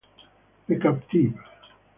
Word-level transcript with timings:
The 0.67 0.79
Captive 0.79 1.37